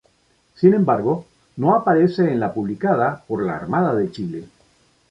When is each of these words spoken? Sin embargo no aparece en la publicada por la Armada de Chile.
Sin 0.55 0.73
embargo 0.73 1.25
no 1.57 1.75
aparece 1.75 2.23
en 2.31 2.39
la 2.39 2.55
publicada 2.55 3.23
por 3.27 3.43
la 3.45 3.55
Armada 3.55 3.93
de 3.93 4.11
Chile. 4.11 4.49